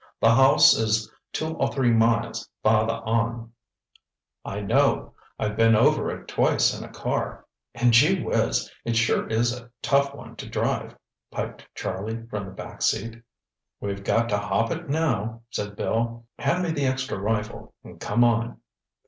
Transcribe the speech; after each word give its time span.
"The 0.19 0.33
house 0.33 0.73
is 0.73 1.11
two 1.31 1.53
or 1.57 1.71
three 1.71 1.91
miles 1.91 2.49
farther 2.63 3.03
on." 3.05 3.51
"I 4.43 4.59
know! 4.59 5.13
I've 5.37 5.55
been 5.55 5.75
over 5.75 6.09
it 6.09 6.27
twice 6.27 6.75
in 6.75 6.83
a 6.83 6.89
car—and 6.89 7.93
gee 7.93 8.23
whiz!—it 8.23 8.95
sure 8.95 9.27
is 9.27 9.55
a 9.55 9.69
tough 9.83 10.15
one 10.15 10.37
to 10.37 10.49
drive," 10.49 10.97
piped 11.29 11.67
Charlie 11.75 12.25
from 12.31 12.45
the 12.45 12.51
back 12.51 12.81
seat. 12.81 13.21
"We've 13.79 14.03
got 14.03 14.27
to 14.29 14.39
hop 14.39 14.71
it 14.71 14.89
now," 14.89 15.43
said 15.51 15.75
Bill. 15.75 16.25
"Hand 16.39 16.63
me 16.63 16.71
the 16.71 16.87
extra 16.87 17.19
rifle, 17.19 17.75
and 17.83 17.99
come 17.99 18.23
on." 18.23 18.59